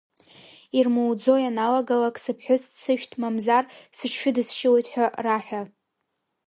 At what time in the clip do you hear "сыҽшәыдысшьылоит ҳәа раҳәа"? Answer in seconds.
3.97-5.61